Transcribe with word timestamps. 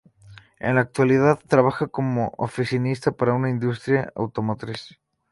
En 0.57 0.73
la 0.73 0.81
actualidad 0.81 1.37
trabaja 1.47 1.85
como 1.85 2.33
oficinista 2.39 3.11
para 3.11 3.35
una 3.35 3.51
industria 3.51 4.11
automotriz. 4.15 4.99